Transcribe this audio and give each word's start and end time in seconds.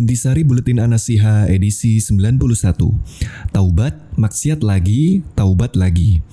Intisari 0.00 0.48
Buletin 0.48 0.80
Anasiha 0.80 1.44
edisi 1.52 2.00
91. 2.00 2.40
Taubat, 3.52 3.92
maksiat 4.16 4.64
lagi, 4.64 5.20
taubat 5.36 5.76
lagi. 5.76 6.24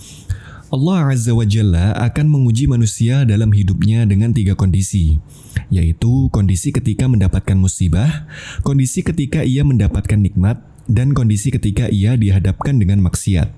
Allah 0.72 1.12
Azza 1.12 1.36
wa 1.36 1.44
Jalla 1.44 1.92
akan 2.00 2.32
menguji 2.32 2.72
manusia 2.72 3.28
dalam 3.28 3.52
hidupnya 3.52 4.08
dengan 4.08 4.32
tiga 4.32 4.56
kondisi, 4.56 5.20
yaitu 5.68 6.32
kondisi 6.32 6.72
ketika 6.72 7.12
mendapatkan 7.12 7.60
musibah, 7.60 8.24
kondisi 8.64 9.04
ketika 9.04 9.44
ia 9.44 9.68
mendapatkan 9.68 10.16
nikmat, 10.16 10.64
dan 10.88 11.12
kondisi 11.12 11.52
ketika 11.52 11.92
ia 11.92 12.16
dihadapkan 12.16 12.80
dengan 12.80 13.04
maksiat. 13.04 13.52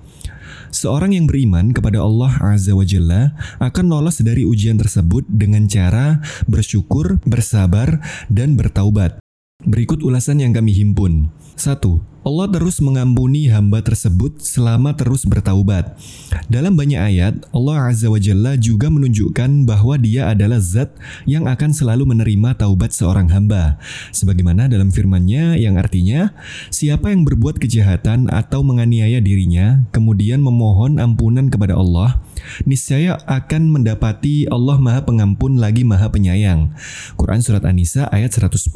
Seorang 0.74 1.14
yang 1.14 1.30
beriman 1.30 1.70
kepada 1.70 2.02
Allah 2.02 2.34
Azza 2.42 2.74
wa 2.74 2.82
Jalla 2.82 3.38
akan 3.62 3.86
lolos 3.86 4.18
dari 4.26 4.42
ujian 4.42 4.74
tersebut 4.74 5.22
dengan 5.30 5.70
cara 5.70 6.18
bersyukur, 6.50 7.22
bersabar, 7.22 8.02
dan 8.26 8.58
bertaubat. 8.58 9.19
Berikut 9.60 10.00
ulasan 10.00 10.40
yang 10.40 10.56
kami 10.56 10.72
himpun. 10.72 11.28
1. 11.60 11.76
Allah 12.20 12.52
terus 12.52 12.80
mengampuni 12.84 13.48
hamba 13.48 13.80
tersebut 13.80 14.44
selama 14.44 14.92
terus 14.92 15.24
bertaubat. 15.24 15.96
Dalam 16.52 16.76
banyak 16.76 17.00
ayat, 17.00 17.34
Allah 17.52 17.88
Azza 17.88 18.12
wa 18.12 18.20
Jalla 18.20 18.60
juga 18.60 18.92
menunjukkan 18.92 19.64
bahwa 19.64 19.96
dia 19.96 20.28
adalah 20.28 20.60
zat 20.60 20.92
yang 21.24 21.48
akan 21.48 21.72
selalu 21.72 22.08
menerima 22.08 22.60
taubat 22.60 22.92
seorang 22.92 23.28
hamba. 23.32 23.80
Sebagaimana 24.12 24.68
dalam 24.68 24.92
firman-Nya 24.92 25.56
yang 25.56 25.80
artinya, 25.80 26.32
siapa 26.68 27.08
yang 27.08 27.24
berbuat 27.24 27.56
kejahatan 27.56 28.28
atau 28.28 28.60
menganiaya 28.60 29.20
dirinya, 29.24 29.84
kemudian 29.92 30.44
memohon 30.44 31.00
ampunan 31.00 31.48
kepada 31.48 31.76
Allah, 31.76 32.20
niscaya 32.64 33.16
akan 33.28 33.70
mendapati 33.70 34.46
Allah 34.50 34.76
Maha 34.80 35.04
Pengampun 35.04 35.58
lagi 35.58 35.82
Maha 35.82 36.10
Penyayang. 36.10 36.74
Quran 37.16 37.40
Surat 37.42 37.64
An-Nisa 37.66 38.08
ayat 38.10 38.34
110. 38.34 38.70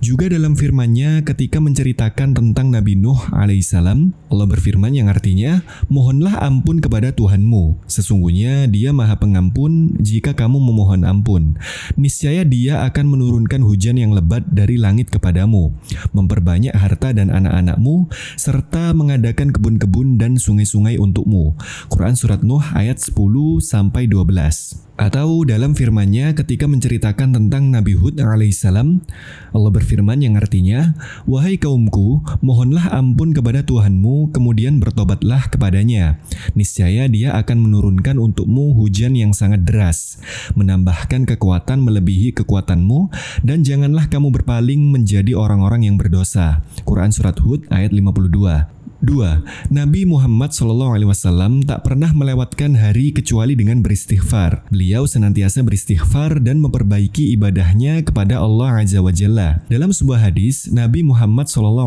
Juga 0.00 0.24
dalam 0.30 0.54
firman-Nya 0.54 1.24
ketika 1.26 1.58
menceritakan 1.62 2.36
tentang 2.36 2.72
Nabi 2.72 2.98
Nuh 2.98 3.18
alaihissalam, 3.32 4.14
Allah 4.32 4.46
berfirman 4.46 4.92
yang 4.92 5.08
artinya, 5.12 5.62
Mohonlah 5.86 6.42
ampun 6.42 6.82
kepada 6.82 7.14
Tuhanmu. 7.14 7.86
Sesungguhnya 7.86 8.66
dia 8.66 8.90
maha 8.90 9.16
pengampun 9.16 9.96
jika 10.02 10.34
kamu 10.34 10.58
memohon 10.58 11.02
ampun. 11.06 11.56
Niscaya 11.94 12.42
dia 12.42 12.84
akan 12.84 13.16
menurunkan 13.16 13.62
hujan 13.62 13.96
yang 13.96 14.12
lebat 14.12 14.44
dari 14.50 14.76
langit 14.76 15.08
kepadamu, 15.08 15.72
memperbanyak 16.12 16.74
harta 16.74 17.14
dan 17.14 17.30
anak-anakmu, 17.32 18.10
serta 18.36 18.92
mengadakan 18.92 19.54
kebun-kebun 19.54 20.18
dan 20.20 20.36
sungai-sungai 20.36 20.98
untukmu. 21.00 21.56
Quran 21.88 22.14
Surat 22.18 22.42
Nuh 22.42 22.62
ayat 22.74 22.95
10-12 22.98 24.86
atau 24.96 25.44
dalam 25.44 25.76
firman-Nya 25.76 26.32
ketika 26.32 26.64
menceritakan 26.64 27.36
tentang 27.36 27.68
Nabi 27.68 27.92
Hud 27.92 28.16
alaihissalam, 28.16 29.04
Allah 29.52 29.70
berfirman 29.72 30.24
yang 30.24 30.40
artinya, 30.40 30.96
Wahai 31.28 31.60
kaumku, 31.60 32.24
mohonlah 32.40 32.88
ampun 32.96 33.36
kepada 33.36 33.60
Tuhanmu, 33.60 34.32
kemudian 34.32 34.80
bertobatlah 34.80 35.52
kepadanya. 35.52 36.16
Niscaya 36.56 37.12
dia 37.12 37.36
akan 37.36 37.68
menurunkan 37.68 38.16
untukmu 38.16 38.72
hujan 38.72 39.12
yang 39.20 39.36
sangat 39.36 39.68
deras, 39.68 40.16
menambahkan 40.56 41.28
kekuatan 41.28 41.84
melebihi 41.84 42.32
kekuatanmu, 42.32 43.12
dan 43.44 43.68
janganlah 43.68 44.08
kamu 44.08 44.32
berpaling 44.32 44.80
menjadi 44.80 45.36
orang-orang 45.36 45.84
yang 45.84 46.00
berdosa. 46.00 46.64
Quran 46.88 47.12
Surat 47.12 47.36
Hud 47.44 47.68
ayat 47.68 47.92
52 47.92 48.76
Dua, 49.06 49.38
Nabi 49.70 50.02
Muhammad 50.02 50.50
SAW 50.50 51.62
tak 51.62 51.86
pernah 51.86 52.10
melewatkan 52.10 52.74
hari 52.74 53.14
kecuali 53.14 53.54
dengan 53.54 53.78
beristighfar. 53.78 54.66
Beliau 54.66 55.06
senantiasa 55.06 55.62
beristighfar 55.62 56.42
dan 56.42 56.58
memperbaiki 56.58 57.30
ibadahnya 57.38 58.02
kepada 58.02 58.42
Allah 58.42 58.82
Azza 58.82 58.98
wa 58.98 59.14
Jalla. 59.14 59.62
Dalam 59.70 59.94
sebuah 59.94 60.26
hadis, 60.26 60.66
Nabi 60.74 61.06
Muhammad 61.06 61.46
SAW 61.46 61.86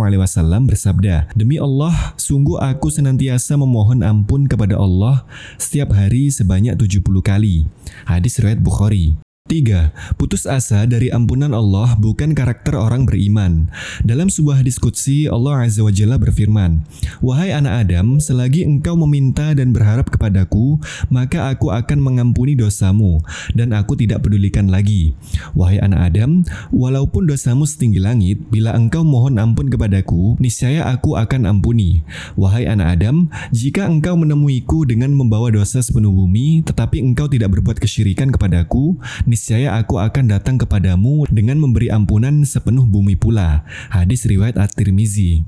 bersabda, 0.63 1.27
Demi 1.35 1.59
Allah, 1.59 2.15
sungguh 2.15 2.55
aku 2.55 2.87
senantiasa 2.87 3.59
memohon 3.59 3.99
ampun 3.99 4.47
kepada 4.47 4.79
Allah 4.79 5.27
setiap 5.59 5.91
hari 5.91 6.31
sebanyak 6.31 6.79
70 6.79 7.03
kali. 7.19 7.67
Hadis 8.07 8.39
riwayat 8.39 8.63
Bukhari. 8.63 9.28
3. 9.49 10.13
Putus 10.21 10.45
asa 10.45 10.85
dari 10.85 11.09
ampunan 11.09 11.57
Allah 11.57 11.97
bukan 11.97 12.37
karakter 12.37 12.77
orang 12.77 13.09
beriman. 13.09 13.65
Dalam 14.05 14.29
sebuah 14.29 14.61
diskusi, 14.61 15.25
Allah 15.25 15.65
Azza 15.65 15.81
wa 15.81 15.89
Jalla 15.89 16.21
berfirman, 16.21 16.85
Wahai 17.17 17.49
anak 17.49 17.89
Adam, 17.89 18.21
selagi 18.21 18.61
engkau 18.61 18.93
meminta 18.93 19.57
dan 19.57 19.73
berharap 19.73 20.13
kepadaku, 20.13 20.77
maka 21.09 21.49
aku 21.49 21.73
akan 21.73 21.97
mengampuni 21.97 22.53
dosamu, 22.53 23.25
dan 23.57 23.73
aku 23.73 23.97
tidak 23.97 24.21
pedulikan 24.21 24.69
lagi. 24.69 25.17
Wahai 25.57 25.81
anak 25.81 26.13
Adam, 26.13 26.45
walaupun 26.69 27.25
dosamu 27.25 27.65
setinggi 27.65 27.97
langit, 27.97 28.37
bila 28.53 28.77
engkau 28.77 29.01
mohon 29.01 29.41
ampun 29.41 29.73
kepadaku, 29.73 30.37
niscaya 30.37 30.85
aku 30.93 31.17
akan 31.17 31.49
ampuni. 31.49 32.05
Wahai 32.37 32.69
anak 32.69 33.01
Adam, 33.01 33.33
jika 33.49 33.89
engkau 33.89 34.13
menemuiku 34.13 34.85
dengan 34.85 35.09
membawa 35.17 35.49
dosa 35.49 35.81
sepenuh 35.81 36.13
bumi, 36.13 36.61
tetapi 36.61 37.01
engkau 37.01 37.25
tidak 37.25 37.57
berbuat 37.57 37.81
kesyirikan 37.81 38.29
kepadaku, 38.29 39.01
niscaya 39.39 39.79
aku 39.79 39.95
akan 39.95 40.35
datang 40.35 40.59
kepadamu 40.59 41.23
dengan 41.31 41.55
memberi 41.63 41.87
ampunan 41.87 42.43
sepenuh 42.43 42.83
bumi 42.83 43.15
pula. 43.15 43.63
Hadis 43.87 44.27
riwayat 44.27 44.59
At-Tirmizi. 44.59 45.47